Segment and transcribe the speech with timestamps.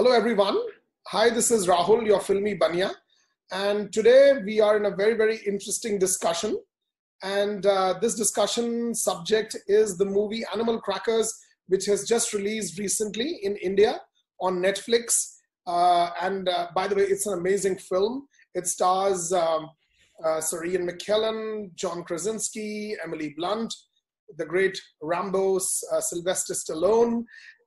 [0.00, 0.58] Hello, everyone.
[1.08, 2.92] Hi, this is Rahul, your filmy banya.
[3.52, 6.56] And today we are in a very, very interesting discussion.
[7.22, 13.40] And uh, this discussion subject is the movie Animal Crackers, which has just released recently
[13.42, 14.00] in India
[14.40, 15.34] on Netflix.
[15.66, 18.26] Uh, and uh, by the way, it's an amazing film.
[18.54, 19.68] It stars um,
[20.24, 23.74] uh, Sir Ian McKellen, John Krasinski, Emily Blunt,
[24.38, 27.24] the great Rambo, uh, Sylvester Stallone,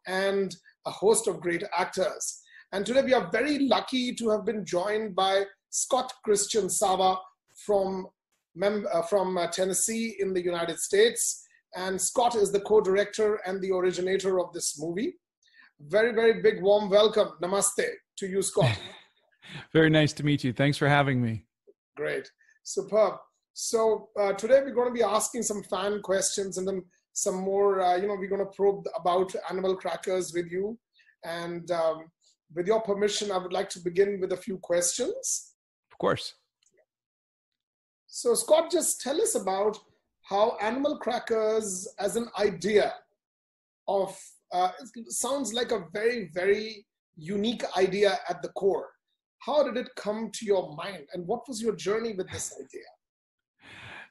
[0.07, 0.55] and
[0.85, 2.41] a host of great actors.
[2.71, 7.17] And today we are very lucky to have been joined by Scott Christian Sava
[7.65, 8.07] from,
[8.61, 11.45] uh, from uh, Tennessee in the United States.
[11.75, 15.15] And Scott is the co-director and the originator of this movie.
[15.79, 17.29] Very, very big warm welcome.
[17.41, 17.85] Namaste
[18.17, 18.77] to you, Scott.
[19.73, 20.53] very nice to meet you.
[20.53, 21.45] Thanks for having me.
[21.95, 22.31] Great.
[22.63, 23.15] Superb.
[23.53, 27.81] So uh, today we're going to be asking some fan questions and then some more,
[27.81, 30.77] uh, you know, we're going to probe about animal crackers with you.
[31.23, 32.11] And um,
[32.53, 35.53] with your permission, I would like to begin with a few questions.
[35.91, 36.33] Of course.
[38.07, 39.77] So, Scott, just tell us about
[40.23, 42.93] how animal crackers as an idea
[43.87, 44.17] of,
[44.51, 44.69] uh,
[45.07, 48.89] sounds like a very, very unique idea at the core.
[49.39, 52.89] How did it come to your mind and what was your journey with this idea?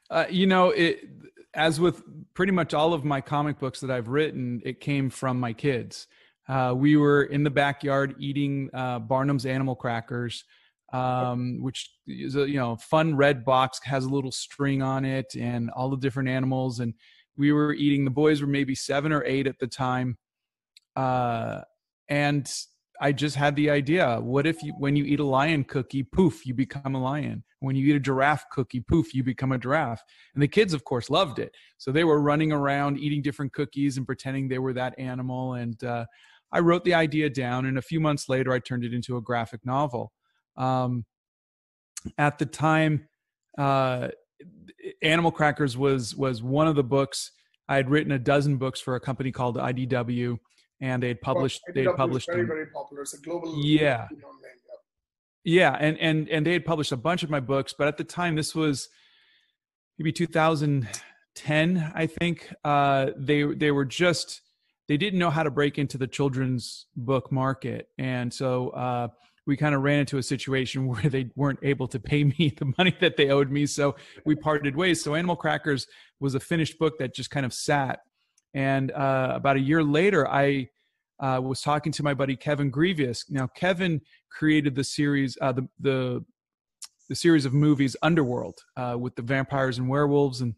[0.09, 1.09] Uh, you know, it,
[1.53, 5.39] as with pretty much all of my comic books that I've written, it came from
[5.39, 6.07] my kids.
[6.47, 10.43] Uh, we were in the backyard eating uh, Barnum's animal crackers,
[10.91, 15.35] um, which is a you know fun red box has a little string on it
[15.35, 16.79] and all the different animals.
[16.79, 16.93] And
[17.37, 18.03] we were eating.
[18.03, 20.17] The boys were maybe seven or eight at the time,
[20.95, 21.61] uh,
[22.09, 22.51] and
[23.03, 24.17] I just had the idea.
[24.21, 27.43] What if you, when you eat a lion cookie, poof, you become a lion.
[27.59, 30.01] When you eat a giraffe cookie, poof, you become a giraffe.
[30.33, 31.53] And the kids, of course, loved it.
[31.77, 35.55] So they were running around eating different cookies and pretending they were that animal.
[35.55, 36.05] And uh,
[36.53, 39.21] I wrote the idea down, and a few months later, I turned it into a
[39.21, 40.13] graphic novel.
[40.55, 41.03] Um,
[42.17, 43.09] at the time,
[43.57, 44.09] uh,
[45.01, 47.31] Animal Crackers was was one of the books.
[47.67, 50.37] I had written a dozen books for a company called IDW
[50.83, 52.47] and they had published well, they had published very them.
[52.47, 53.03] very popular.
[53.03, 54.07] It's a global yeah.
[55.45, 58.03] yeah and and and they had published a bunch of my books but at the
[58.03, 58.89] time this was
[59.97, 62.53] maybe 2010 i think.
[62.63, 64.41] Uh they they were just
[64.89, 67.87] they didn't know how to break into the children's book market.
[67.97, 69.07] And so uh
[69.45, 72.73] we kind of ran into a situation where they weren't able to pay me the
[72.77, 73.65] money that they owed me.
[73.65, 73.95] So
[74.25, 75.01] we parted ways.
[75.01, 75.87] So animal crackers
[76.19, 78.01] was a finished book that just kind of sat
[78.53, 80.69] and uh, about a year later, I
[81.19, 83.23] uh, was talking to my buddy Kevin Grevioux.
[83.29, 86.25] Now, Kevin created the series, uh, the, the
[87.09, 90.55] the series of movies Underworld uh, with the vampires and werewolves and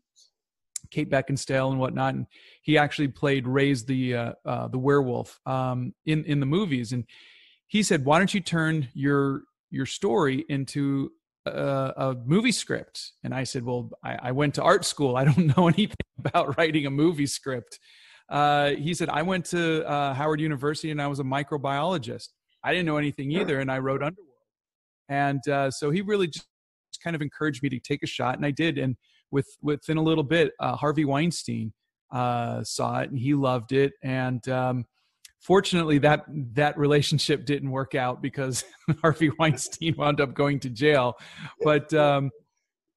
[0.92, 2.14] Kate Beckinsale and whatnot.
[2.14, 2.28] And
[2.62, 6.92] he actually played Raze the uh, uh, the werewolf um, in in the movies.
[6.94, 7.06] And
[7.68, 11.12] he said, "Why don't you turn your your story into
[11.46, 13.14] a, a, movie script.
[13.24, 15.16] And I said, Well, I, I, went to art school.
[15.16, 17.80] I don't know anything about writing a movie script.
[18.30, 22.30] Uh, he said, I went to uh, Howard University and I was a microbiologist.
[22.64, 23.60] I didn't know anything either.
[23.60, 24.30] And I wrote Underworld.
[25.10, 26.48] And uh, so he really just
[27.04, 28.36] kind of encouraged me to take a shot.
[28.36, 28.78] And I did.
[28.80, 28.96] And
[29.30, 31.74] with, within a little bit, uh, Harvey Weinstein
[32.12, 33.94] uh, saw it and he loved it.
[34.04, 34.86] And um,
[35.46, 38.64] fortunately that that relationship didn't work out because
[39.02, 41.16] Harvey Weinstein wound up going to jail.
[41.62, 42.32] But um,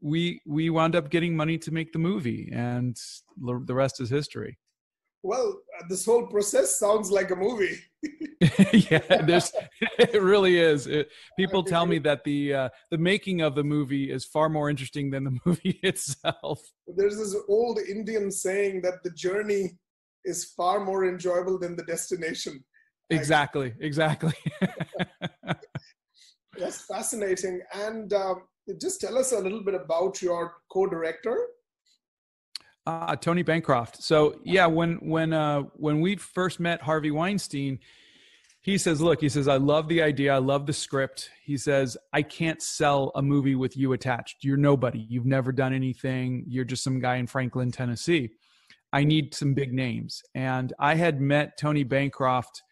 [0.00, 2.96] we we wound up getting money to make the movie and
[3.36, 4.58] the rest is history.
[5.22, 7.78] Well this whole process sounds like a movie.
[8.72, 9.52] Yeah there's
[9.98, 10.86] it really is.
[10.86, 14.70] It, people tell me that the uh, the making of the movie is far more
[14.70, 16.60] interesting than the movie itself.
[16.86, 19.76] There's this old indian saying that the journey
[20.28, 22.62] is far more enjoyable than the destination.
[23.10, 24.34] Exactly, exactly.
[26.58, 27.62] That's fascinating.
[27.72, 28.34] And uh,
[28.80, 31.36] just tell us a little bit about your co-director.
[32.86, 34.02] Uh, Tony Bancroft.
[34.02, 37.78] So yeah, when when uh, when we first met Harvey Weinstein,
[38.60, 41.98] he says, "Look, he says I love the idea, I love the script." He says,
[42.14, 44.36] "I can't sell a movie with you attached.
[44.42, 45.00] You're nobody.
[45.00, 46.44] You've never done anything.
[46.48, 48.30] You're just some guy in Franklin, Tennessee."
[48.92, 50.22] I need some big names.
[50.34, 52.62] And I had met Tony Bancroft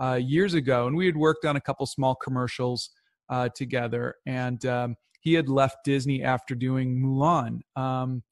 [0.00, 2.90] uh, years ago, and we had worked on a couple small commercials
[3.28, 4.14] uh, together.
[4.26, 7.60] And um, he had left Disney after doing Mulan.
[7.80, 8.22] Um,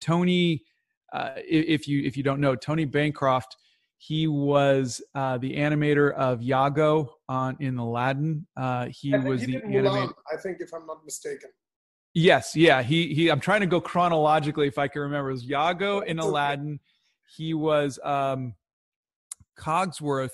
[0.00, 0.62] Tony,
[1.12, 3.56] uh, if you if you don't know, Tony Bancroft,
[3.98, 8.46] he was uh, the animator of Iago on in Aladdin.
[8.56, 10.12] Uh, he was he the animator.
[10.32, 11.50] I think, if I'm not mistaken.
[12.18, 12.82] Yes, yeah.
[12.82, 13.28] He he.
[13.28, 15.28] I'm trying to go chronologically if I can remember.
[15.28, 16.80] It was Iago in Aladdin.
[17.36, 18.54] He was um,
[19.58, 20.32] Cogsworth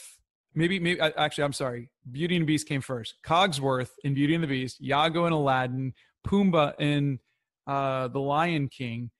[0.54, 1.88] maybe maybe actually I'm sorry.
[2.10, 3.16] Beauty and the Beast came first.
[3.24, 5.92] Cogsworth in Beauty and the Beast, Iago in Aladdin,
[6.26, 7.18] Pumbaa in
[7.66, 9.10] uh, The Lion King.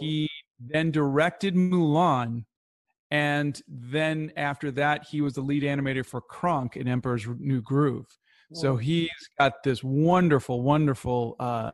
[0.00, 0.28] He
[0.58, 2.44] then directed Mulan,
[3.12, 8.06] and then after that, he was the lead animator for Kronk in Emperor's New Groove.
[8.54, 11.36] So he's got this wonderful, wonderful.
[11.38, 11.70] Uh,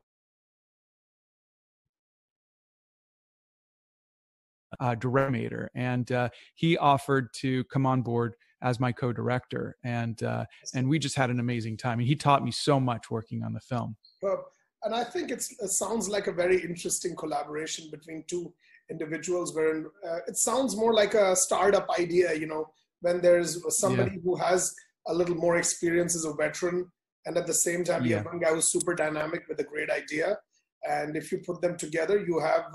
[4.80, 10.44] uh, director, and uh, he offered to come on board as my co-director, and uh,
[10.74, 11.98] and we just had an amazing time.
[11.98, 13.96] And he taught me so much working on the film.
[14.22, 14.44] Well,
[14.82, 18.52] and I think it sounds like a very interesting collaboration between two
[18.90, 19.54] individuals.
[19.54, 22.66] Where uh, it sounds more like a startup idea, you know,
[23.00, 24.22] when there's somebody yeah.
[24.24, 24.74] who has
[25.06, 26.90] a little more experience as a veteran,
[27.26, 28.08] and at the same time, yeah.
[28.08, 30.38] you have one guy who's super dynamic with a great idea.
[30.86, 32.66] And if you put them together, you have,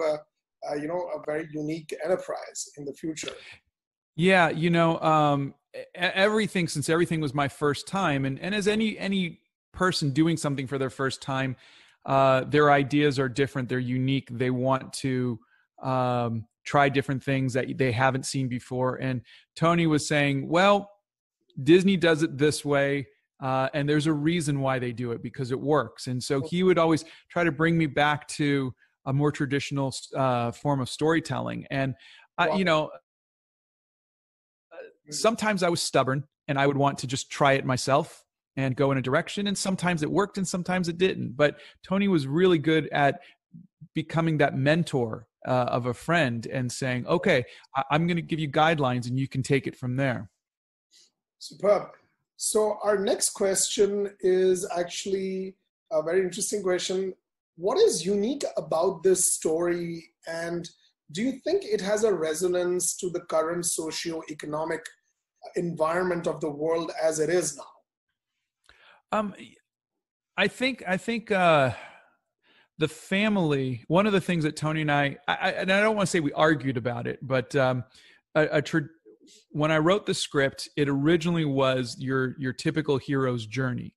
[0.70, 3.32] uh, you know, a very unique enterprise in the future.
[4.16, 5.54] Yeah, you know, um,
[5.96, 9.42] everything since everything was my first time, and and as any any
[9.72, 11.56] person doing something for their first time,
[12.06, 13.70] uh, their ideas are different.
[13.70, 14.28] They're unique.
[14.32, 15.40] They want to
[15.82, 18.96] um, try different things that they haven't seen before.
[18.96, 19.22] And
[19.56, 20.90] Tony was saying, well,
[21.64, 23.08] Disney does it this way.
[23.42, 26.08] Uh, and there's a reason why they do it because it works.
[26.08, 28.74] And so he would always try to bring me back to
[29.06, 31.66] a more traditional uh, form of storytelling.
[31.70, 31.96] And,
[32.38, 32.92] I, you know,
[35.10, 38.24] sometimes I was stubborn and I would want to just try it myself
[38.56, 39.48] and go in a direction.
[39.48, 41.36] And sometimes it worked and sometimes it didn't.
[41.36, 43.22] But Tony was really good at
[43.94, 48.40] becoming that mentor uh, of a friend and saying, okay, I- I'm going to give
[48.40, 50.30] you guidelines and you can take it from there.
[51.40, 51.90] Superb.
[52.36, 55.56] So, our next question is actually
[55.92, 57.14] a very interesting question.
[57.60, 60.06] What is unique about this story?
[60.26, 60.70] And
[61.12, 64.80] do you think it has a resonance to the current socio-economic
[65.58, 69.18] environment of the world as it is now?
[69.18, 69.34] Um,
[70.38, 71.72] I think I think uh,
[72.78, 73.84] the family.
[73.90, 76.22] One of the things that Tony and I, I and I don't want to say
[76.22, 77.84] we argued about it, but um,
[78.36, 78.88] a, a tra-
[79.50, 83.96] when I wrote the script, it originally was your your typical hero's journey.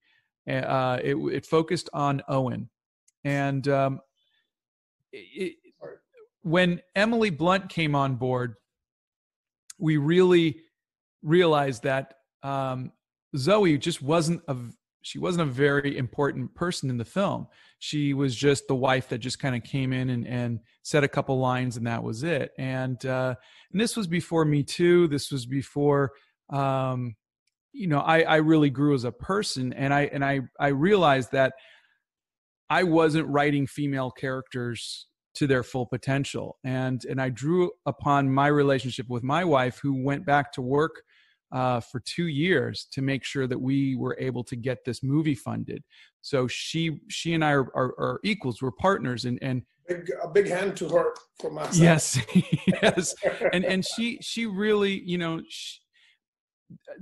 [0.49, 2.69] Uh, it, it focused on Owen,
[3.25, 4.01] and um,
[5.13, 5.57] it,
[6.43, 8.57] when Emily Blunt came on board,
[9.79, 10.61] we really
[11.23, 12.93] realized that um,
[13.37, 14.57] Zoe just wasn't a
[15.05, 17.49] she wasn't a very important person in the film.
[17.81, 21.09] She was just the wife that just kind of came in and, and said a
[21.09, 22.53] couple lines and that was it.
[22.57, 23.35] And uh,
[23.73, 25.09] and this was before Me Too.
[25.09, 26.13] This was before
[26.51, 27.17] um,
[27.73, 31.33] you know I, I really grew as a person and I and I I realized
[31.33, 31.55] that
[32.73, 38.47] I wasn't writing female characters to their full potential and and I drew upon my
[38.47, 41.03] relationship with my wife who went back to work
[41.53, 45.35] uh, for two years to make sure that we were able to get this movie
[45.35, 45.83] funded.
[46.23, 48.63] So she she and I are, are, are equals.
[48.63, 51.77] We're partners, and and big, a big hand to her for myself.
[51.77, 52.19] Yes,
[52.83, 53.15] yes,
[53.53, 55.79] and and she she really you know she,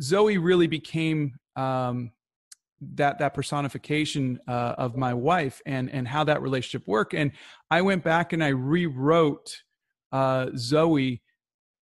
[0.02, 2.10] Zoe really became um,
[2.80, 7.14] that that personification uh, of my wife and and how that relationship worked.
[7.14, 7.32] And
[7.70, 9.62] I went back and I rewrote
[10.12, 11.22] uh, Zoe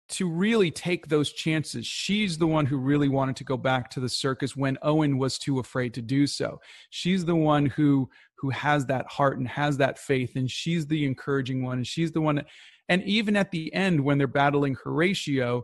[0.07, 1.85] to really take those chances.
[1.85, 5.39] She's the one who really wanted to go back to the circus when Owen was
[5.39, 6.59] too afraid to do so.
[6.91, 11.05] She's the one who who has that heart and has that faith and she's the
[11.05, 12.47] encouraging one and she's the one that,
[12.89, 15.63] and even at the end when they're battling Horatio,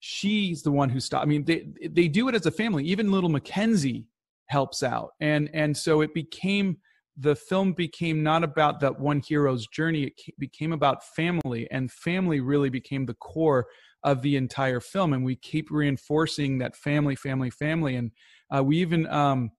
[0.00, 1.24] she's the one who stopped.
[1.24, 2.84] I mean, they they do it as a family.
[2.84, 4.06] Even little Mackenzie
[4.50, 5.10] helps out.
[5.20, 6.78] And and so it became
[7.16, 12.40] the film became not about that one hero's journey it became about family and family
[12.40, 13.66] really became the core
[14.04, 17.96] of the entire film and we keep reinforcing that family family family.
[17.96, 18.10] And
[18.54, 19.50] uh, we even um,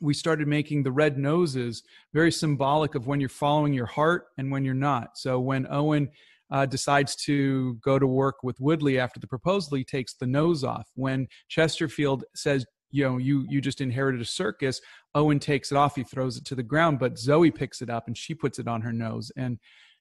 [0.00, 4.50] we started making the red noses very symbolic of when you're following your heart and
[4.50, 5.16] when you're not.
[5.16, 6.10] So when owen
[6.50, 10.62] uh, decides to go to work with woodley after the proposal he takes the nose
[10.62, 10.90] off.
[10.94, 14.80] When chesterfield says you know you you just inherited a circus
[15.16, 18.06] owen takes it off he throws it to the ground but zoe picks it up
[18.06, 19.32] and she puts it on her nose.
[19.36, 19.58] And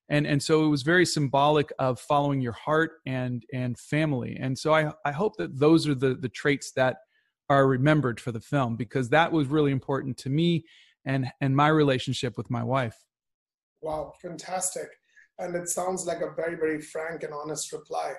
[0.09, 4.37] and and so it was very symbolic of following your heart and and family.
[4.39, 6.97] And so i i hope that those are the the traits that
[7.49, 10.65] are remembered for the film because that was really important to me
[11.05, 12.97] and and my relationship with my wife.
[13.81, 14.89] Wow fantastic.
[15.39, 18.13] And it sounds like a very very frank and honest reply.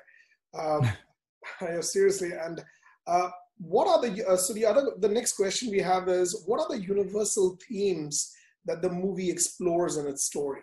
[0.59, 0.89] Um,
[1.81, 2.65] seriously and
[3.07, 3.29] uh,
[3.59, 6.77] what are the uh, so the other the next question we have is what are
[6.77, 8.33] the universal themes
[8.65, 10.61] that the movie explores in its story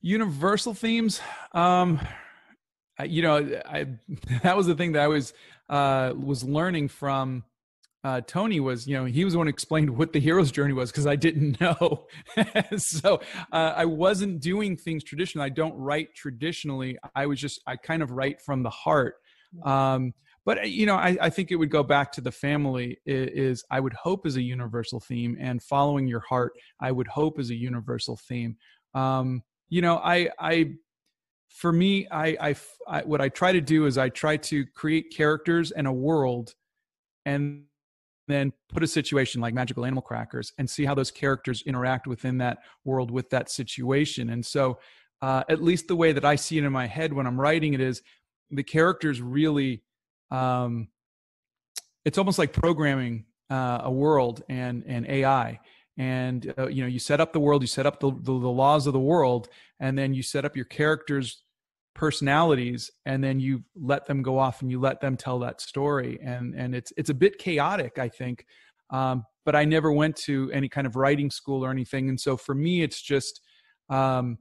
[0.00, 1.20] universal themes
[1.52, 2.00] um
[3.04, 3.86] you know i
[4.42, 5.32] that was the thing that i was
[5.68, 7.44] uh, was learning from
[8.02, 10.72] uh, Tony was, you know, he was the one who explained what the hero's journey
[10.72, 12.06] was because I didn't know.
[12.76, 13.20] so
[13.52, 15.46] uh, I wasn't doing things traditionally.
[15.46, 16.98] I don't write traditionally.
[17.14, 19.16] I was just, I kind of write from the heart.
[19.64, 20.14] Um,
[20.50, 22.98] but uh, you know, I, I think it would go back to the family.
[23.06, 27.38] Is, I would hope is a universal theme, and following your heart, I would hope
[27.38, 28.56] is a universal theme.
[28.92, 30.72] Um, you know, I, I,
[31.50, 32.56] for me, I, I,
[32.88, 36.56] I, what I try to do is I try to create characters and a world,
[37.24, 37.66] and
[38.26, 42.38] then put a situation like magical animal crackers and see how those characters interact within
[42.38, 44.78] that world with that situation and so
[45.22, 47.74] uh, at least the way that i see it in my head when i'm writing
[47.74, 48.02] it is
[48.52, 49.82] the characters really
[50.30, 50.88] um,
[52.04, 55.58] it's almost like programming uh, a world and and ai
[55.98, 58.48] and uh, you know you set up the world you set up the, the, the
[58.48, 59.48] laws of the world
[59.80, 61.42] and then you set up your characters
[61.94, 66.18] personalities and then you let them go off and you let them tell that story.
[66.22, 68.46] And and it's it's a bit chaotic i think.
[68.90, 72.08] Um, but i never went to any kind of writing school or anything.
[72.08, 73.40] And so for me it's just
[73.88, 74.38] um,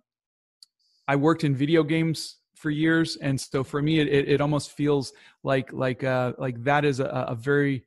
[1.08, 5.14] i worked in video games for years and so for me it, it, almost feels
[5.44, 7.86] like like uh like that is a, a very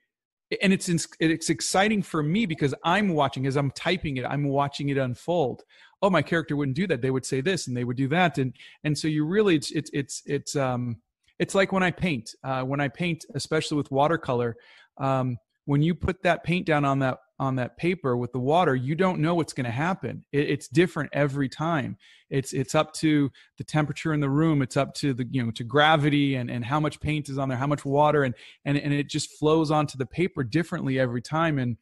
[0.63, 0.89] and it's
[1.21, 5.63] it's exciting for me because i'm watching as i'm typing it i'm watching it unfold.
[6.03, 7.01] Oh my character wouldn't do that.
[7.01, 8.39] They would say this and they would do that.
[8.39, 8.53] And
[8.83, 10.97] and so you really it's it's it's it's um
[11.39, 14.57] it's like when i paint uh, when i paint especially with watercolor
[14.99, 18.77] um, when you put that paint down on that on that paper with the water
[18.77, 20.25] you don't know what's going to happen.
[20.31, 21.97] It, it's different every time.
[22.31, 24.63] It's it's up to the temperature in the room.
[24.63, 27.49] It's up to the you know to gravity and and how much paint is on
[27.49, 28.35] there how much water and
[28.65, 31.59] and and it just flows onto the paper differently every time.
[31.59, 31.77] And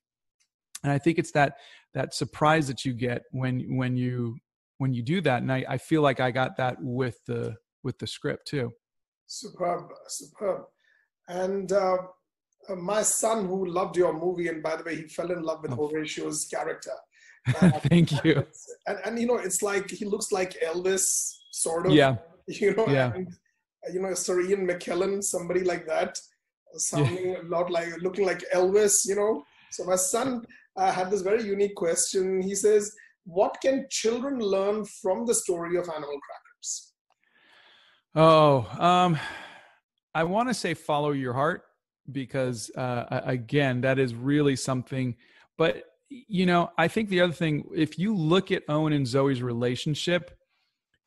[0.82, 1.56] and i think it's that
[1.92, 4.38] that surprise that you get when when you
[4.78, 5.42] when you do that.
[5.42, 8.72] And i, I feel like i got that with the with the script too.
[9.26, 10.62] Superb superb.
[11.28, 11.98] And uh,
[12.76, 15.72] my son who loved your movie and by the way he fell in love with
[15.72, 15.88] oh.
[15.88, 16.92] horatio's character
[17.62, 18.44] uh, thank you
[18.86, 22.86] and, and you know it's like he looks like elvis sort of yeah you know
[22.88, 23.12] yeah.
[23.14, 23.28] And,
[23.92, 26.18] you know sir ian mckellen somebody like that
[26.76, 27.42] sounding yeah.
[27.42, 30.44] a lot like looking like elvis you know so my son
[30.76, 32.42] uh, had this very unique question.
[32.42, 36.92] He says, What can children learn from the story of Animal Crackers?
[38.14, 39.18] Oh, um,
[40.14, 41.62] I want to say follow your heart
[42.12, 45.16] because, uh, again, that is really something.
[45.56, 49.42] But, you know, I think the other thing, if you look at Owen and Zoe's
[49.42, 50.36] relationship,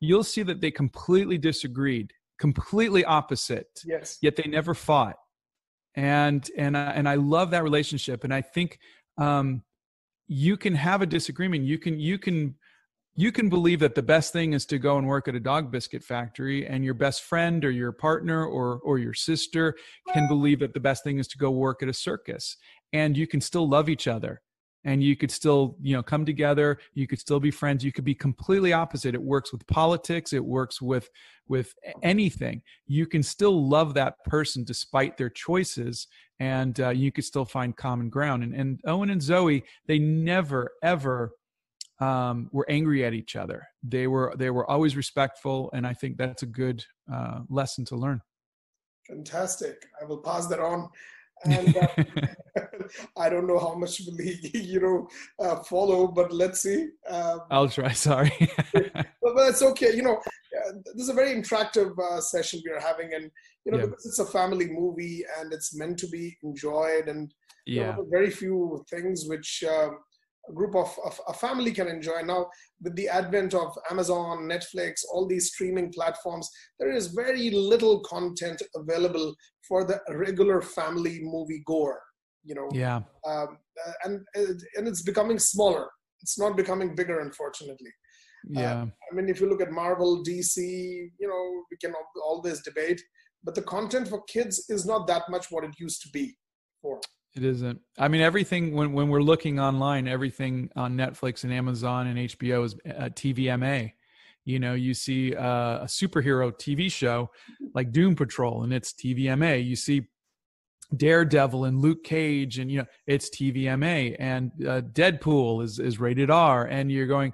[0.00, 3.80] you'll see that they completely disagreed, completely opposite.
[3.84, 4.18] Yes.
[4.20, 5.16] Yet they never fought
[5.94, 8.24] and and I, and I love that relationship.
[8.24, 8.78] And I think
[9.16, 9.62] um,
[10.26, 11.64] you can have a disagreement.
[11.64, 12.56] You can you can
[13.16, 15.70] you can believe that the best thing is to go and work at a dog
[15.70, 19.76] biscuit factory and your best friend or your partner or or your sister
[20.12, 22.56] can believe that the best thing is to go work at a circus.
[22.92, 24.40] And you can still love each other.
[24.86, 26.78] And you could still you know come together.
[26.92, 27.84] You could still be friends.
[27.84, 29.14] You could be completely opposite.
[29.14, 30.32] It works with politics.
[30.32, 31.08] It works with
[31.46, 32.62] with anything.
[32.86, 36.08] You can still love that person despite their choices
[36.40, 38.42] and uh, you could still find common ground.
[38.42, 41.32] And, and owen and zoe they never ever
[42.00, 46.16] um, were angry at each other they were they were always respectful and i think
[46.16, 48.20] that's a good uh, lesson to learn
[49.08, 50.88] fantastic i will pass that on
[51.44, 51.86] and uh,
[53.16, 55.08] I don't know how much will he, you know,
[55.44, 56.88] uh, follow, but let's see.
[57.08, 57.92] Um, I'll try.
[57.92, 58.32] Sorry,
[58.72, 59.94] but, but it's okay.
[59.94, 63.30] You know, uh, this is a very interactive uh, session we are having, and
[63.64, 63.86] you know, yeah.
[63.86, 67.32] because it's a family movie and it's meant to be enjoyed, and
[67.66, 69.98] yeah, know, very few things which um,
[70.52, 72.22] group of, of, a family can enjoy.
[72.22, 72.48] Now,
[72.82, 76.48] with the advent of Amazon, Netflix, all these streaming platforms,
[76.78, 79.34] there is very little content available
[79.66, 82.00] for the regular family movie goer.
[82.44, 82.96] You know, yeah,
[83.26, 85.88] um, uh, and uh, and it's becoming smaller.
[86.20, 87.90] It's not becoming bigger, unfortunately.
[88.50, 92.60] Yeah, uh, I mean, if you look at Marvel, DC, you know, we can always
[92.60, 93.00] debate,
[93.42, 96.36] but the content for kids is not that much what it used to be.
[96.82, 97.00] For
[97.36, 97.80] it isn't.
[97.98, 102.64] I mean, everything when when we're looking online, everything on Netflix and Amazon and HBO
[102.64, 103.92] is uh, TVMA.
[104.44, 107.30] You know, you see uh, a superhero TV show
[107.74, 109.64] like Doom Patrol, and it's TVMA.
[109.64, 110.06] You see
[110.96, 114.16] Daredevil and Luke Cage, and you know it's TVMA.
[114.18, 116.66] And uh, Deadpool is is rated R.
[116.66, 117.32] And you're going,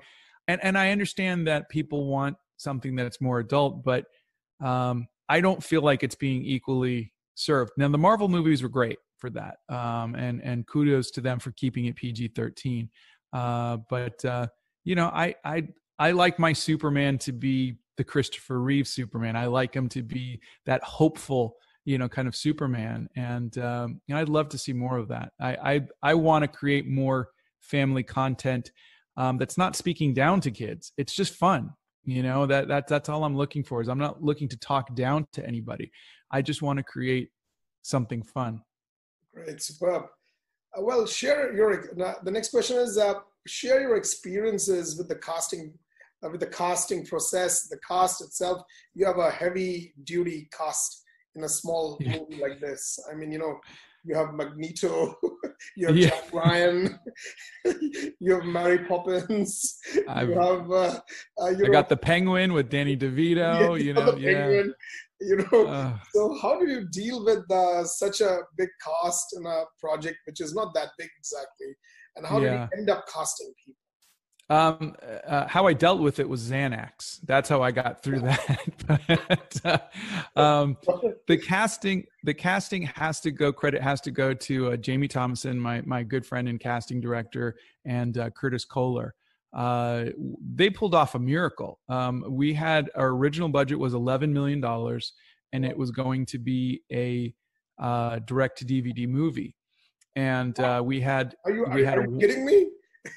[0.49, 4.07] and and I understand that people want something that's more adult, but
[4.61, 7.73] um, I don't feel like it's being equally served.
[7.77, 9.57] Now, the Marvel movies were great for that.
[9.69, 12.91] Um, and and kudos to them for keeping it PG thirteen.
[13.33, 14.47] Uh, but uh,
[14.85, 19.37] you know, I I I like my Superman to be the Christopher Reeve Superman.
[19.37, 23.09] I like him to be that hopeful you know, kind of Superman.
[23.17, 25.33] And um, you know, I'd love to see more of that.
[25.41, 27.29] I I, I want to create more
[27.61, 28.71] family content
[29.17, 30.93] um, that's not speaking down to kids.
[30.97, 31.71] It's just fun.
[32.05, 33.81] You know that that that's all I'm looking for.
[33.81, 35.91] Is I'm not looking to talk down to anybody.
[36.31, 37.31] I just want to create
[37.83, 38.63] something fun.
[39.35, 40.05] Great, superb.
[40.77, 41.95] Uh, well, share your.
[42.23, 43.15] the next question is uh,
[43.47, 45.73] share your experiences with the casting,
[46.25, 48.63] uh, with the casting process, the cast itself.
[48.95, 51.03] You have a heavy duty cast
[51.35, 52.19] in a small yeah.
[52.19, 52.99] movie like this.
[53.11, 53.59] I mean, you know,
[54.05, 55.15] you have Magneto,
[55.77, 56.09] you have yeah.
[56.09, 56.99] Jack Ryan,
[58.21, 60.71] you have Mary Poppins, I've, you have.
[60.71, 61.01] Uh,
[61.41, 63.37] uh, you I know, got the Penguin with Danny DeVito.
[63.37, 64.33] Yeah, you know, yeah.
[64.33, 64.75] Penguin,
[65.21, 65.67] you know.
[65.67, 70.19] Uh, so how do you deal with uh, such a big cast in a project
[70.27, 71.75] which is not that big exactly,
[72.17, 72.51] and how yeah.
[72.51, 73.77] do you end up casting people?
[74.51, 74.97] Um,
[75.29, 77.21] uh, how I dealt with it was Xanax.
[77.25, 78.59] That's how I got through that.
[79.29, 80.77] but, uh, um,
[81.29, 83.53] the casting, the casting has to go.
[83.53, 87.55] Credit has to go to uh, Jamie Thomason, my my good friend and casting director,
[87.85, 89.15] and uh, Curtis Kohler.
[89.53, 90.07] Uh,
[90.55, 91.81] they pulled off a miracle.
[91.89, 95.13] Um, we had our original budget was eleven million dollars,
[95.53, 97.35] and it was going to be a
[97.81, 99.57] uh, direct to DVD movie.
[100.17, 102.69] And uh, we had are you, we are, had are you a, kidding me?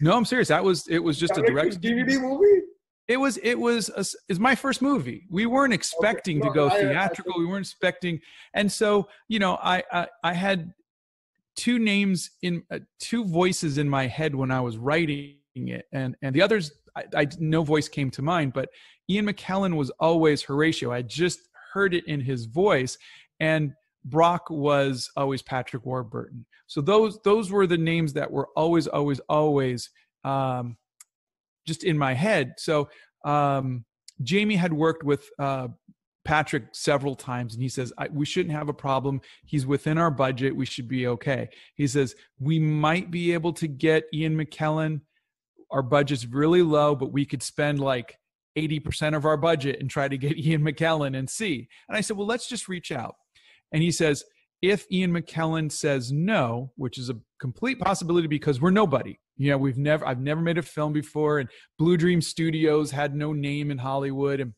[0.01, 0.47] No, I'm serious.
[0.47, 2.61] That was it was just direct a direct DVD movie.
[3.07, 5.27] It was it was a, is my first movie.
[5.29, 6.47] We weren't expecting okay.
[6.47, 7.33] no, to go I, theatrical.
[7.33, 8.19] I, I, we weren't expecting,
[8.53, 10.73] and so you know, I I, I had
[11.55, 16.15] two names in uh, two voices in my head when I was writing it, and
[16.21, 18.53] and the others, I, I no voice came to mind.
[18.53, 18.69] But
[19.09, 20.91] Ian McKellen was always Horatio.
[20.91, 21.39] I just
[21.73, 22.97] heard it in his voice,
[23.39, 23.73] and
[24.05, 26.45] Brock was always Patrick Warburton.
[26.67, 29.89] So those those were the names that were always always always
[30.23, 30.77] um,
[31.65, 32.53] just in my head.
[32.57, 32.89] So
[33.25, 33.85] um,
[34.21, 35.69] Jamie had worked with uh,
[36.25, 39.21] Patrick several times, and he says we shouldn't have a problem.
[39.45, 40.55] He's within our budget.
[40.55, 41.49] We should be okay.
[41.75, 45.01] He says we might be able to get Ian McKellen.
[45.73, 48.17] Our budget's really low, but we could spend like
[48.57, 51.67] 80% of our budget and try to get Ian McKellen and see.
[51.89, 53.15] And I said, well, let's just reach out.
[53.73, 54.23] And he says,
[54.61, 59.19] if Ian McKellen says no, which is a complete possibility because we're nobody.
[59.35, 63.13] You know, we've never I've never made a film before and Blue Dream Studios had
[63.13, 64.53] no name in Hollywood and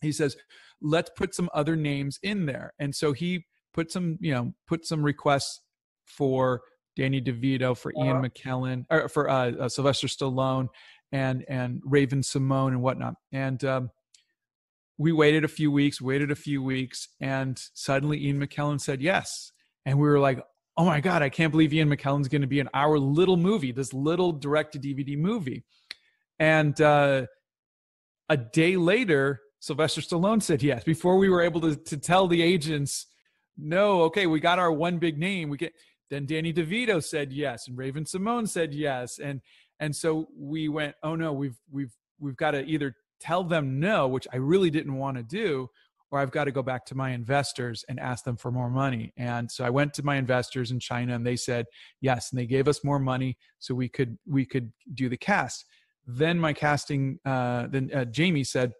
[0.00, 0.36] he says,
[0.80, 4.86] "Let's put some other names in there." And so he put some, you know, put
[4.86, 5.60] some requests
[6.06, 6.62] for
[6.98, 8.06] Danny DeVito, for uh-huh.
[8.06, 10.68] Ian McKellen, or for uh, uh, Sylvester Stallone,
[11.12, 13.14] and and Raven-Symoné and whatnot.
[13.32, 13.90] And um,
[14.98, 19.52] we waited a few weeks, waited a few weeks, and suddenly Ian McKellen said yes.
[19.86, 20.42] And we were like,
[20.76, 23.72] oh my God, I can't believe Ian McKellen's going to be in our little movie,
[23.72, 25.64] this little direct to DVD movie.
[26.40, 27.26] And uh,
[28.28, 30.84] a day later, Sylvester Stallone said yes.
[30.84, 33.06] Before we were able to, to tell the agents,
[33.56, 35.48] no, okay, we got our one big name.
[35.48, 35.72] We get
[36.10, 39.40] then Danny DeVito said yes, and Raven-Symoné said yes, and
[39.80, 44.08] and so we went, oh no, we've we've we've got to either tell them no,
[44.08, 45.68] which I really didn't want to do,
[46.10, 49.12] or I've got to go back to my investors and ask them for more money.
[49.16, 51.66] And so I went to my investors in China and they said
[52.00, 55.64] yes, and they gave us more money so we could we could do the cast.
[56.06, 58.72] Then my casting, uh, then uh, Jamie said,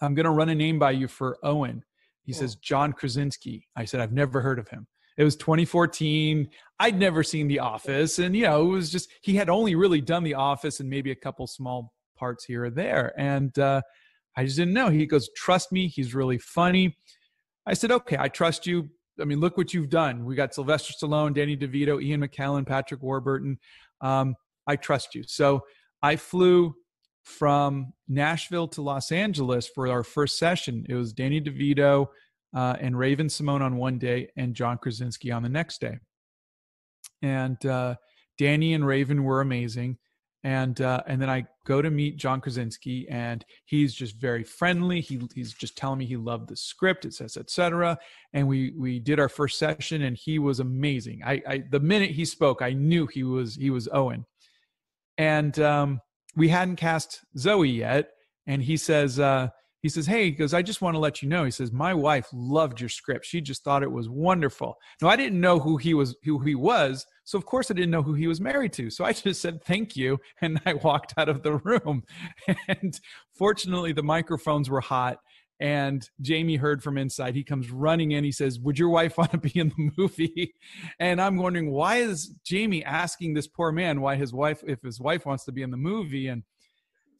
[0.00, 1.84] "I'm going to run a name by you for Owen."
[2.22, 3.66] He says John Krasinski.
[3.74, 4.86] I said I've never heard of him.
[5.18, 6.48] It was 2014.
[6.80, 10.00] I'd never seen The Office, and you know it was just he had only really
[10.00, 13.12] done The Office and maybe a couple small parts here or there.
[13.18, 13.82] And uh,
[14.36, 14.88] I just didn't know.
[14.88, 16.96] He goes, Trust me, he's really funny.
[17.66, 18.88] I said, Okay, I trust you.
[19.20, 20.24] I mean, look what you've done.
[20.24, 23.58] We got Sylvester Stallone, Danny DeVito, Ian McKellen, Patrick Warburton.
[24.00, 24.36] Um,
[24.68, 25.24] I trust you.
[25.26, 25.64] So
[26.00, 26.76] I flew
[27.24, 30.86] from Nashville to Los Angeles for our first session.
[30.88, 32.06] It was Danny DeVito
[32.54, 35.98] uh, and Raven-Symoné on one day and John Krasinski on the next day.
[37.22, 37.96] And uh,
[38.38, 39.98] Danny and Raven were amazing
[40.44, 45.00] and uh, and then I go to meet John Krasinski, and he's just very friendly.
[45.00, 47.98] He he's just telling me he loved the script, it says etc.
[48.32, 51.22] And we we did our first session, and he was amazing.
[51.24, 54.26] I, I the minute he spoke, I knew he was he was Owen,
[55.16, 56.00] and um,
[56.36, 58.10] we hadn't cast Zoe yet,
[58.46, 59.18] and he says.
[59.18, 59.48] Uh,
[59.82, 61.44] he says, Hey, he goes, I just want to let you know.
[61.44, 63.24] He says, My wife loved your script.
[63.24, 64.76] She just thought it was wonderful.
[65.00, 67.90] Now I didn't know who he was who he was, so of course I didn't
[67.90, 68.90] know who he was married to.
[68.90, 72.04] So I just said thank you and I walked out of the room.
[72.68, 72.98] And
[73.34, 75.18] fortunately the microphones were hot
[75.60, 77.34] and Jamie heard from inside.
[77.34, 78.22] He comes running in.
[78.22, 80.54] He says, Would your wife want to be in the movie?
[80.98, 85.00] And I'm wondering, why is Jamie asking this poor man why his wife, if his
[85.00, 86.28] wife wants to be in the movie?
[86.28, 86.42] And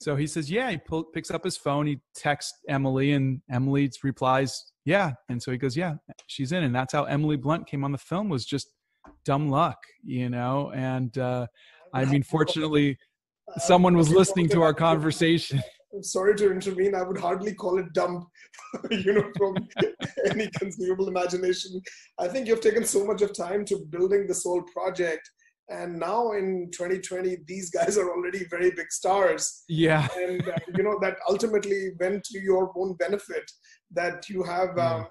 [0.00, 0.70] so he says, yeah.
[0.70, 1.86] He pull, picks up his phone.
[1.86, 5.12] He texts Emily, and Emily replies, yeah.
[5.28, 5.94] And so he goes, yeah,
[6.28, 6.64] she's in.
[6.64, 8.28] And that's how Emily Blunt came on the film.
[8.28, 8.68] Was just
[9.24, 10.70] dumb luck, you know.
[10.74, 11.46] And uh,
[11.92, 12.96] I mean, fortunately,
[13.56, 15.60] someone was listening to our conversation.
[15.94, 16.94] I'm sorry to intervene.
[16.94, 18.26] I would hardly call it dumb,
[18.90, 19.56] you know, from
[20.30, 21.80] any conceivable imagination.
[22.18, 25.28] I think you've taken so much of time to building this whole project.
[25.70, 29.64] And now in 2020, these guys are already very big stars.
[29.68, 30.08] Yeah.
[30.16, 33.50] And, uh, you know, that ultimately went to your own benefit
[33.92, 34.78] that you have.
[34.78, 35.08] Um,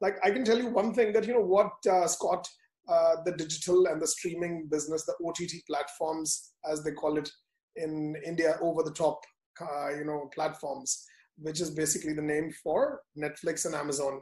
[0.00, 2.48] like, I can tell you one thing that, you know, what uh, Scott,
[2.88, 7.30] uh, the digital and the streaming business, the OTT platforms, as they call it
[7.76, 9.20] in India, over the top
[9.60, 11.04] uh, you know platforms,
[11.38, 14.20] which is basically the name for Netflix and Amazon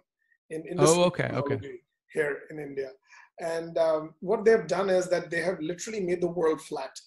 [0.51, 1.59] in, in oh okay okay
[2.12, 2.90] here in India.
[3.40, 6.99] And um, what they've done is that they have literally made the world flat.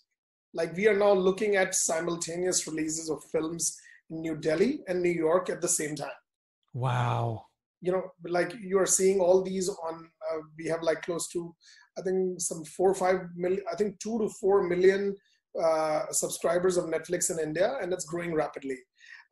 [0.54, 3.78] Like we are now looking at simultaneous releases of films
[4.10, 6.10] in New Delhi and New York at the same time.
[6.74, 7.46] Wow.
[7.82, 10.10] You know, like you are seeing all these on.
[10.32, 11.56] Uh, we have like close to,
[11.98, 13.64] I think some four or five million.
[13.72, 15.16] I think two to four million
[15.62, 18.78] uh, subscribers of Netflix in India, and it's growing rapidly.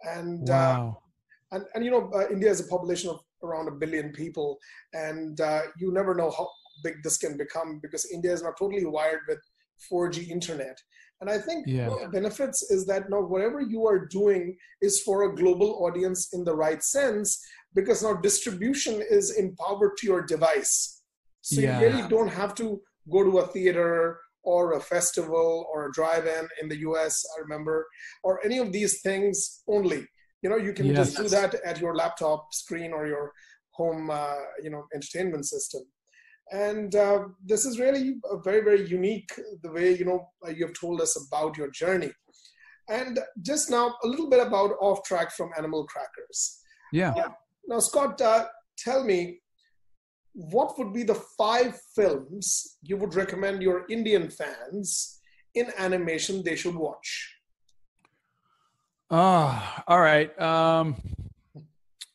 [0.04, 0.98] And uh, wow.
[1.52, 4.58] uh, and and you know, uh, India is a population of around a billion people,
[4.94, 6.50] and uh, you never know how
[6.84, 9.40] big this can become because India is not totally wired with
[9.92, 10.78] 4G internet.
[11.22, 11.90] And I think yeah.
[11.90, 16.44] the benefits is that now whatever you are doing is for a global audience in
[16.44, 21.02] the right sense, because now distribution is empowered to your device.
[21.42, 21.80] So yeah.
[21.80, 26.48] you really don't have to go to a theater or a festival or a drive-in
[26.62, 27.88] in the US, I remember,
[28.24, 30.08] or any of these things only.
[30.42, 30.98] You know, you can yes.
[30.98, 33.34] just do that at your laptop screen or your
[33.72, 35.82] home, uh, you know, entertainment system.
[36.52, 39.32] And uh, this is really a very, very unique
[39.64, 42.12] the way, you know, you have told us about your journey.
[42.90, 46.62] And just now, a little bit about Off Track from Animal Crackers.
[46.94, 47.14] Yeah.
[47.18, 47.28] yeah.
[47.68, 48.46] Now, Scott, uh,
[48.78, 49.42] tell me,
[50.32, 55.20] what would be the five films you would recommend your Indian fans
[55.56, 57.34] in animation they should watch?
[59.10, 60.40] Ah, all right.
[60.40, 60.96] Um,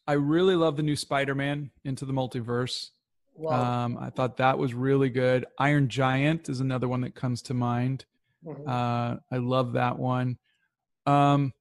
[0.06, 2.90] I really love the new Spider-Man Into the Multiverse.
[3.42, 3.84] Wow.
[3.84, 5.46] Um, I thought that was really good.
[5.58, 8.04] Iron Giant is another one that comes to mind.
[8.46, 8.68] Mm-hmm.
[8.68, 10.38] Uh, I love that one.
[11.06, 11.52] Um,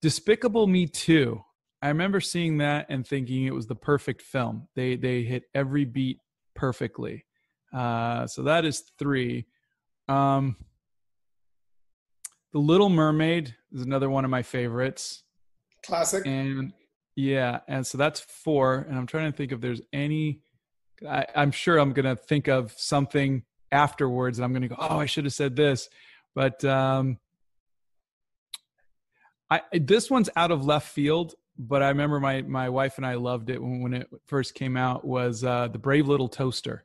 [0.00, 1.40] Despicable Me 2.
[1.82, 4.68] I remember seeing that and thinking it was the perfect film.
[4.76, 6.18] They they hit every beat
[6.54, 7.24] perfectly.
[7.72, 9.46] Uh, so that is three.
[10.08, 10.56] Um,
[12.52, 15.24] the Little Mermaid is another one of my favorites.
[15.84, 16.24] Classic.
[16.24, 16.72] And
[17.16, 18.86] yeah, and so that's four.
[18.88, 20.42] And I'm trying to think if there's any.
[21.08, 25.06] I, I'm sure I'm gonna think of something afterwards, and I'm gonna go, "Oh, I
[25.06, 25.88] should have said this,"
[26.34, 27.18] but um,
[29.50, 33.14] I this one's out of left field but I remember my my wife and I
[33.14, 36.84] loved it when, when it first came out was uh, the Brave Little Toaster.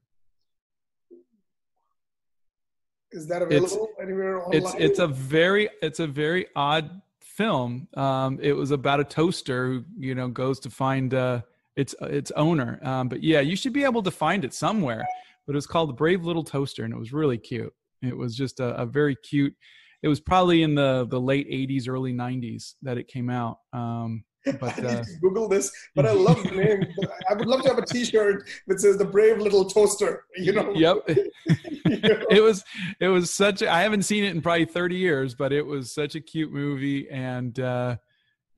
[3.11, 4.61] Is that available it's, anywhere online?
[4.61, 7.87] It's it's a very it's a very odd film.
[7.95, 11.41] Um, it was about a toaster who you know goes to find uh,
[11.79, 12.79] its its owner.
[12.83, 15.07] Um, but yeah, you should be able to find it somewhere.
[15.47, 17.73] But it was called the Brave Little Toaster, and it was really cute.
[18.01, 19.55] It was just a, a very cute.
[20.03, 23.57] It was probably in the the late '80s, early 90s that it came out.
[23.73, 24.23] Um,
[24.59, 26.87] but, uh, Google this, but I love the name.
[27.29, 30.73] I would love to have a T-shirt that says "The Brave Little Toaster." You know.
[30.73, 30.97] Yep.
[31.07, 31.15] you
[32.01, 32.25] know?
[32.29, 32.63] It was.
[32.99, 33.61] It was such.
[33.61, 36.51] A, I haven't seen it in probably thirty years, but it was such a cute
[36.51, 37.97] movie, and uh,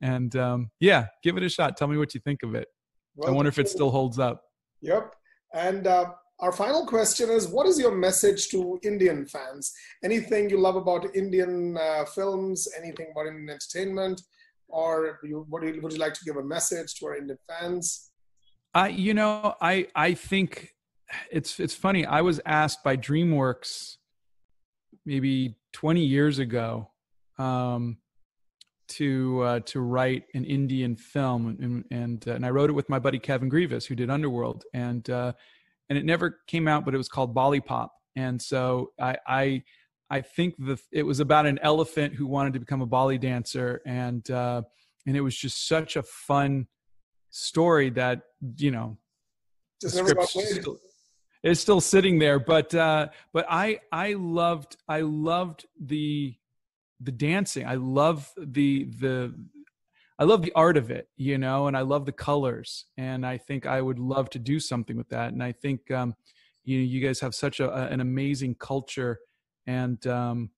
[0.00, 1.76] and um, yeah, give it a shot.
[1.76, 2.68] Tell me what you think of it.
[3.16, 4.44] Well, I wonder if it still holds up.
[4.80, 5.14] Yep.
[5.54, 9.72] And uh, our final question is: What is your message to Indian fans?
[10.02, 12.68] Anything you love about Indian uh, films?
[12.76, 14.22] Anything about Indian entertainment?
[14.72, 18.10] or you, would, you, would you like to give a message to our Indian fans?
[18.74, 20.70] I, you know, I I think
[21.30, 22.06] it's it's funny.
[22.06, 23.96] I was asked by DreamWorks
[25.04, 26.90] maybe 20 years ago
[27.38, 27.98] um,
[28.88, 32.88] to uh, to write an Indian film, and and, uh, and I wrote it with
[32.88, 35.32] my buddy Kevin Grevioux, who did Underworld, and uh,
[35.88, 39.62] and it never came out, but it was called Bollypop, and so I I
[40.10, 43.80] I think the it was about an elephant who wanted to become a Bolly dancer,
[43.86, 44.62] and uh,
[45.06, 46.66] and it was just such a fun
[47.30, 48.22] story that
[48.56, 48.98] you know
[49.80, 50.78] just never got Still,
[51.42, 56.36] it's still sitting there, but uh, but I I loved I loved the
[57.02, 57.66] the dancing.
[57.66, 59.34] I love the the
[60.18, 63.38] I love the art of it, you know, and I love the colors, and I
[63.38, 65.32] think I would love to do something with that.
[65.32, 66.14] And I think um,
[66.64, 69.20] you know you guys have such a, an amazing culture
[69.66, 70.50] and um,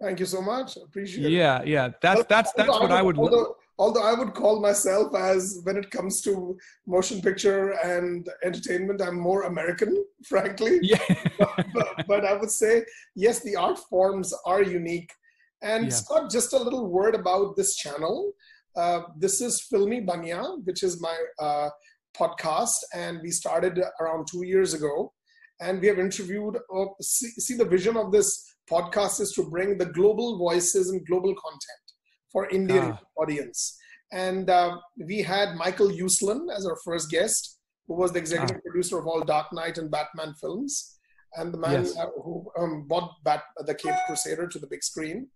[0.00, 0.76] Thank you so much.
[0.76, 1.68] Appreciate yeah, it.
[1.68, 1.92] Yeah, yeah.
[2.02, 3.16] That's that's that's what I would.
[3.16, 9.00] Although, although I would call myself as when it comes to motion picture and entertainment,
[9.00, 10.80] I'm more American, frankly.
[10.82, 10.98] Yeah.
[11.38, 15.12] but, but, but, I would say yes, the art forms are unique.
[15.62, 15.90] And yeah.
[15.90, 18.32] Scott, just a little word about this channel.
[18.76, 21.70] Uh, this is Filmy Banya, which is my uh,
[22.16, 25.12] podcast, and we started around two years ago.
[25.60, 26.56] And we have interviewed.
[26.74, 31.06] Uh, see, see, the vision of this podcast is to bring the global voices and
[31.06, 31.84] global content
[32.32, 33.00] for Indian ah.
[33.16, 33.78] audience.
[34.12, 38.66] And uh, we had Michael Uslan as our first guest, who was the executive ah.
[38.66, 40.98] producer of all Dark Knight and Batman films,
[41.36, 41.96] and the man yes.
[42.22, 45.28] who um, brought Bat- the Cape Crusader to the big screen.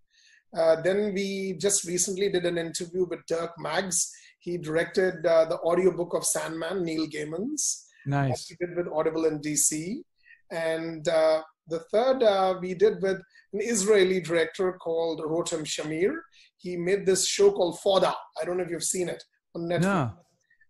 [0.57, 4.11] Uh, then we just recently did an interview with Dirk Maggs.
[4.41, 7.87] He directed uh, the audiobook of Sandman, Neil Gaiman's.
[8.07, 8.49] Nice.
[8.49, 10.03] He did with Audible in DC.
[10.51, 13.19] And uh, the third uh, we did with
[13.53, 16.15] an Israeli director called Rotem Shamir.
[16.57, 18.15] He made this show called Fauda.
[18.41, 19.23] I don't know if you've seen it
[19.55, 19.83] on Netflix.
[19.83, 20.13] No.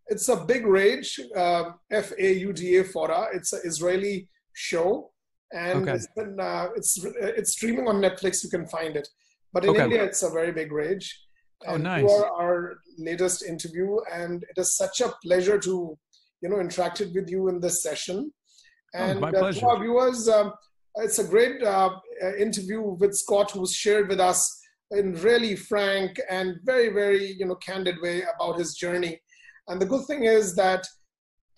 [0.08, 3.28] It's a big rage, uh, F A U D A Fauda.
[3.34, 5.10] It's an Israeli show,
[5.52, 5.92] and okay.
[5.92, 8.42] it's, been, uh, it's it's streaming on Netflix.
[8.42, 9.06] You can find it,
[9.52, 9.84] but in okay.
[9.84, 11.24] India, it's a very big rage.
[11.66, 12.02] Oh, and nice!
[12.02, 15.98] You are our latest interview, and it is such a pleasure to
[16.40, 18.32] you know interacted with you in this session.
[18.94, 20.52] Oh, and oh, uh, to our viewers, um,
[20.96, 21.90] it's a great uh,
[22.22, 27.46] uh, interview with Scott, who's shared with us in really frank and very, very you
[27.46, 29.20] know candid way about his journey.
[29.68, 30.86] And the good thing is that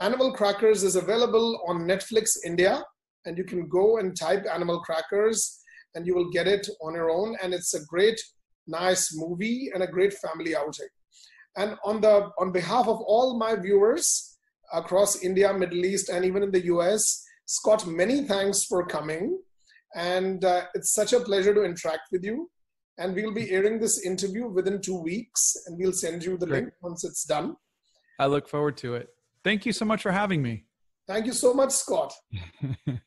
[0.01, 2.83] Animal Crackers is available on Netflix India,
[3.27, 5.60] and you can go and type Animal Crackers,
[5.95, 7.37] and you will get it on your own.
[7.43, 8.21] And it's a great,
[8.67, 10.89] nice movie and a great family outing.
[11.57, 14.39] And on the on behalf of all my viewers
[14.73, 19.41] across India, Middle East, and even in the US, Scott, many thanks for coming.
[19.97, 22.49] And uh, it's such a pleasure to interact with you.
[22.99, 26.65] And we'll be airing this interview within two weeks, and we'll send you the Great.
[26.65, 27.57] link once it's done.
[28.19, 29.09] I look forward to it.
[29.43, 30.67] Thank you so much for having me.
[31.09, 32.13] Thank you so much, Scott.